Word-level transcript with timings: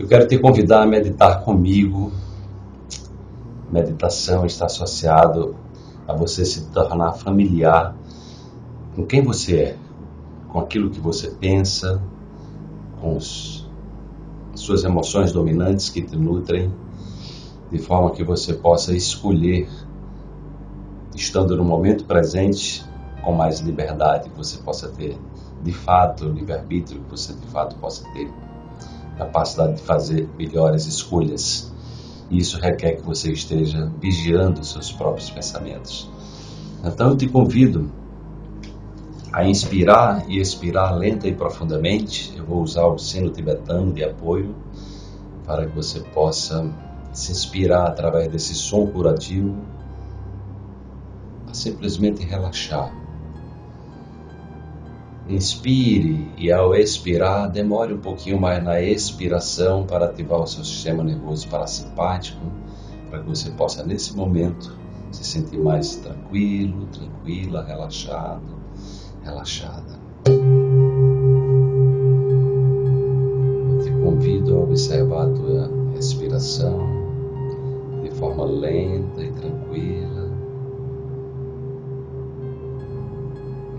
Eu 0.00 0.08
quero 0.08 0.26
te 0.26 0.38
convidar 0.38 0.80
a 0.80 0.86
meditar 0.86 1.44
comigo. 1.44 2.10
Meditação 3.70 4.46
está 4.46 4.64
associado 4.64 5.54
a 6.08 6.14
você 6.14 6.42
se 6.42 6.68
tornar 6.68 7.12
familiar 7.12 7.94
com 8.96 9.04
quem 9.04 9.22
você 9.22 9.56
é, 9.58 9.76
com 10.48 10.58
aquilo 10.58 10.88
que 10.88 10.98
você 10.98 11.28
pensa, 11.28 12.02
com 12.98 13.14
os, 13.14 13.68
as 14.54 14.60
suas 14.60 14.84
emoções 14.84 15.32
dominantes 15.32 15.90
que 15.90 16.00
te 16.00 16.16
nutrem, 16.16 16.72
de 17.70 17.78
forma 17.78 18.10
que 18.12 18.24
você 18.24 18.54
possa 18.54 18.96
escolher, 18.96 19.68
estando 21.14 21.54
no 21.58 21.62
momento 21.62 22.06
presente, 22.06 22.82
com 23.22 23.34
mais 23.34 23.60
liberdade, 23.60 24.30
que 24.30 24.36
você 24.38 24.56
possa 24.62 24.88
ter 24.88 25.18
de 25.62 25.72
fato 25.72 26.24
o 26.24 26.32
livre-arbítrio, 26.32 27.02
que 27.02 27.10
você 27.10 27.34
de 27.34 27.46
fato 27.48 27.76
possa 27.76 28.02
ter 28.14 28.32
capacidade 29.20 29.74
de 29.74 29.82
fazer 29.82 30.28
melhores 30.38 30.86
escolhas. 30.86 31.70
E 32.30 32.38
isso 32.38 32.58
requer 32.58 32.96
que 32.96 33.02
você 33.02 33.32
esteja 33.32 33.90
vigiando 34.00 34.60
os 34.60 34.70
seus 34.70 34.90
próprios 34.92 35.28
pensamentos. 35.28 36.08
Então 36.84 37.10
eu 37.10 37.16
te 37.16 37.28
convido 37.28 37.90
a 39.32 39.44
inspirar 39.44 40.24
e 40.28 40.38
expirar 40.38 40.96
lenta 40.96 41.28
e 41.28 41.34
profundamente. 41.34 42.32
Eu 42.36 42.44
vou 42.44 42.62
usar 42.62 42.86
o 42.86 42.98
sino 42.98 43.30
tibetano 43.30 43.92
de 43.92 44.02
apoio 44.02 44.54
para 45.44 45.66
que 45.66 45.74
você 45.74 46.00
possa 46.00 46.72
se 47.12 47.32
inspirar 47.32 47.88
através 47.88 48.28
desse 48.28 48.54
som 48.54 48.86
curativo 48.86 49.56
a 51.48 51.52
simplesmente 51.54 52.24
relaxar. 52.24 52.99
Inspire 55.30 56.28
e 56.36 56.50
ao 56.50 56.74
expirar, 56.74 57.48
demore 57.48 57.94
um 57.94 58.00
pouquinho 58.00 58.40
mais 58.40 58.62
na 58.62 58.80
expiração 58.80 59.86
para 59.86 60.06
ativar 60.06 60.40
o 60.40 60.46
seu 60.46 60.64
sistema 60.64 61.04
nervoso 61.04 61.48
parasimpático, 61.48 62.40
para 63.08 63.20
que 63.20 63.28
você 63.28 63.50
possa 63.50 63.84
nesse 63.84 64.14
momento 64.16 64.76
se 65.12 65.24
sentir 65.24 65.58
mais 65.58 65.96
tranquilo, 65.96 66.86
tranquila, 66.86 67.64
relaxado 67.64 68.60
relaxada. 69.22 69.98
Eu 73.68 73.78
te 73.82 73.90
convido 74.02 74.56
a 74.56 74.60
observar 74.60 75.26
a 75.26 75.30
tua 75.30 75.70
respiração 75.94 76.78
de 78.02 78.10
forma 78.12 78.44
lenta 78.44 79.22
e 79.22 79.32
tranquila. 79.32 80.09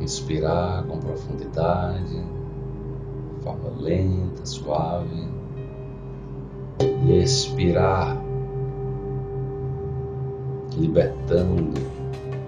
Inspirar 0.02 0.83
com 0.88 0.97
profundidade, 0.99 2.16
de 2.16 3.44
forma 3.44 3.69
lenta, 3.80 4.45
suave. 4.45 5.30
E 7.05 7.13
expirar, 7.13 8.19
libertando 10.75 11.79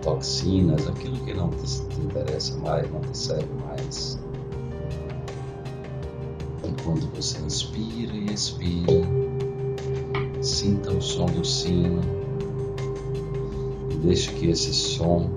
toxinas, 0.01 0.87
aquilo 0.87 1.17
que 1.17 1.33
não 1.33 1.49
te, 1.49 1.87
te 1.87 2.01
interessa 2.01 2.57
mais, 2.57 2.91
não 2.91 3.01
te 3.01 3.17
serve 3.17 3.49
mais. 3.65 4.19
Enquanto 6.63 7.07
você 7.15 7.39
inspira 7.39 8.13
e 8.13 8.33
expira, 8.33 9.01
sinta 10.41 10.91
o 10.91 11.01
som 11.01 11.25
do 11.25 11.45
sino 11.45 12.01
e 13.91 13.95
deixe 13.97 14.31
que 14.33 14.47
esse 14.47 14.73
som 14.73 15.29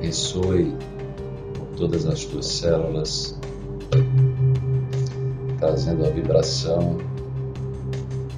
ressoe 0.00 0.76
por 1.54 1.66
todas 1.76 2.06
as 2.06 2.24
tuas 2.24 2.46
células, 2.46 3.38
trazendo 5.58 6.06
a 6.06 6.10
vibração 6.10 6.96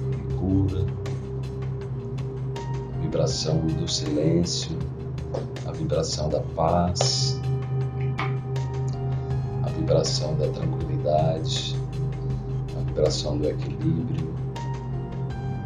de 0.09 0.35
cura 0.35 1.01
vibração 3.11 3.57
do 3.57 3.85
silêncio, 3.89 4.71
a 5.67 5.71
vibração 5.73 6.29
da 6.29 6.39
paz, 6.39 7.37
a 9.63 9.69
vibração 9.69 10.33
da 10.37 10.47
tranquilidade, 10.47 11.75
a 12.73 12.79
vibração 12.85 13.37
do 13.37 13.49
equilíbrio, 13.49 14.33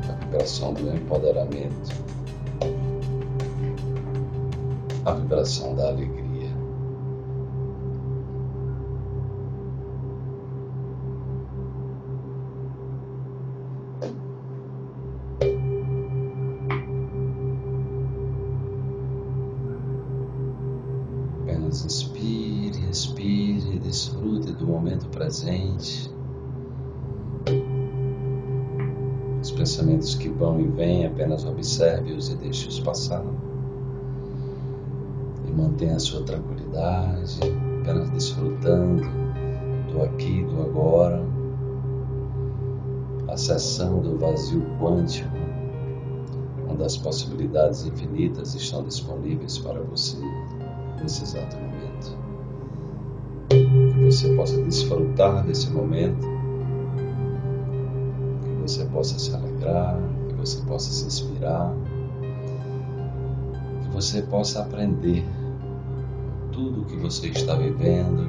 a 0.10 0.14
vibração 0.26 0.74
do 0.74 0.92
empoderamento, 0.92 2.05
a 5.06 5.14
vibração 5.14 5.76
da 5.76 5.88
alegria. 5.88 6.26
inspire, 21.86 22.80
respire, 22.88 23.80
desfrute 23.80 24.52
do 24.54 24.66
momento 24.66 25.08
presente. 25.10 26.10
Os 29.42 29.52
pensamentos 29.52 30.16
que 30.16 30.30
vão 30.30 30.60
e 30.60 30.68
vêm, 30.68 31.06
apenas 31.06 31.46
observe-os 31.46 32.30
e 32.30 32.36
deixe-os 32.36 32.80
passar. 32.80 33.24
E 35.56 35.58
mantenha 35.58 35.96
a 35.96 36.00
sua 36.00 36.22
tranquilidade, 36.24 37.40
apenas 37.82 38.10
desfrutando 38.10 39.04
do 39.90 40.02
aqui, 40.04 40.44
do 40.44 40.62
agora, 40.62 41.26
acessando 43.30 44.16
o 44.16 44.18
vazio 44.18 44.66
quântico, 44.82 45.30
onde 46.70 46.84
as 46.84 46.98
possibilidades 46.98 47.86
infinitas 47.86 48.54
estão 48.54 48.84
disponíveis 48.84 49.58
para 49.58 49.80
você 49.80 50.18
nesse 51.02 51.24
exato 51.24 51.56
momento. 51.56 52.18
Que 53.48 54.06
você 54.06 54.36
possa 54.36 54.62
desfrutar 54.62 55.46
desse 55.46 55.70
momento, 55.72 56.28
que 58.44 58.62
você 58.62 58.84
possa 58.88 59.18
se 59.18 59.34
alegrar, 59.34 59.98
que 60.28 60.36
você 60.36 60.62
possa 60.66 60.92
se 60.92 61.06
inspirar, 61.06 61.74
que 63.84 63.90
você 63.96 64.22
possa 64.24 64.60
aprender 64.60 65.26
tudo 66.56 66.82
o 66.82 66.86
que 66.86 66.96
você 66.96 67.28
está 67.28 67.56
vivendo. 67.56 68.28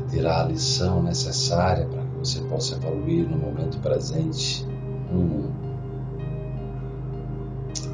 E 0.00 0.10
tirar 0.10 0.42
a 0.42 0.48
lição 0.48 1.02
necessária 1.02 1.86
para 1.86 2.02
que 2.02 2.18
você 2.18 2.40
possa 2.42 2.74
evoluir 2.74 3.28
no 3.28 3.38
momento 3.38 3.78
presente. 3.78 4.66
Rumo 5.10 5.54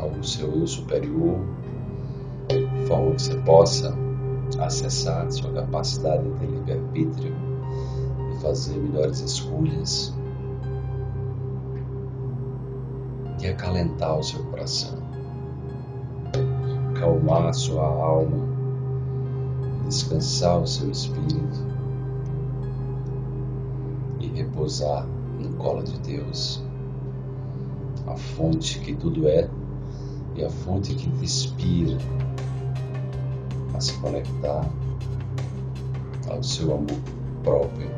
ao 0.00 0.22
seu 0.22 0.50
eu 0.58 0.66
superior 0.66 1.38
de 2.48 2.86
forma 2.86 3.14
que 3.14 3.22
você 3.22 3.37
possa 3.38 3.94
acessar 4.58 5.31
sua 5.31 5.52
capacidade 5.52 6.22
de 6.22 6.47
livre-arbítrio 6.47 7.34
e 8.32 8.41
fazer 8.41 8.76
melhores 8.76 9.20
escolhas. 9.20 10.14
E 13.42 13.47
acalentar 13.47 14.19
o 14.19 14.22
seu 14.22 14.42
coração, 14.44 14.98
acalmar 17.00 17.55
sua 17.55 17.87
alma, 17.87 18.47
descansar 19.87 20.61
o 20.61 20.66
seu 20.66 20.91
espírito 20.91 21.66
e 24.21 24.27
repousar 24.28 25.06
no 25.38 25.50
colo 25.56 25.83
de 25.83 25.99
Deus, 26.00 26.62
a 28.06 28.15
fonte 28.16 28.81
que 28.81 28.94
tudo 28.94 29.27
é 29.27 29.49
e 30.37 30.44
a 30.44 30.50
fonte 30.50 30.94
que 30.94 31.11
te 31.11 31.25
inspira 31.25 31.97
a 33.75 33.81
se 33.81 33.94
conectar 33.94 34.69
ao 36.28 36.43
seu 36.43 36.75
amor 36.75 37.00
próprio, 37.43 37.91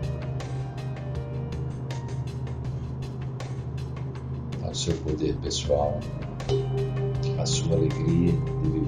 ao 4.65 4.73
seu 4.73 4.95
poder 4.99 5.35
pessoal, 5.39 5.99
à 7.41 7.47
sua 7.47 7.75
alegria 7.77 8.33
de 8.63 8.71
viver. 8.71 8.82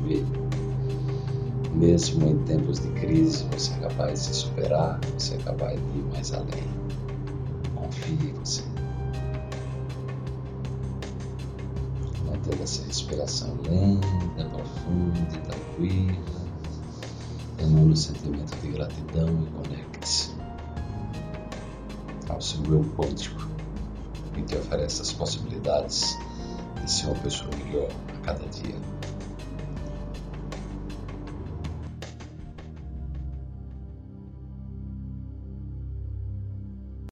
Mesmo 1.85 2.27
em 2.27 2.39
tempos 2.45 2.81
de 2.81 2.89
crise, 2.93 3.45
você 3.53 3.71
é 3.75 3.77
capaz 3.81 4.13
de 4.13 4.29
se 4.29 4.35
superar, 4.37 4.99
você 5.19 5.35
é 5.35 5.39
capaz 5.39 5.79
de 5.79 5.99
ir 5.99 6.05
mais 6.05 6.33
além. 6.33 6.65
Confie 7.75 8.31
em 8.31 8.33
você. 8.33 8.63
Mantendo 12.25 12.63
essa 12.63 12.83
respiração 12.87 13.55
lenta, 13.69 14.49
profunda 14.49 15.19
e 15.19 15.39
tranquila 15.41 16.45
emana 17.59 17.93
o 17.93 17.97
sentimento 17.97 18.57
de 18.63 18.69
gratidão 18.69 19.29
e 19.29 19.69
conecte-se 19.69 20.31
ao 22.31 22.41
seu 22.41 22.65
eu 22.65 22.83
quântico 22.97 23.47
que 24.33 24.43
te 24.43 24.57
oferece 24.57 25.03
as 25.03 25.13
possibilidades 25.13 26.17
de 26.83 26.91
ser 26.91 27.09
uma 27.09 27.17
pessoa 27.17 27.51
melhor 27.59 27.91
a 28.09 28.21
cada 28.25 28.49
dia. 28.49 28.75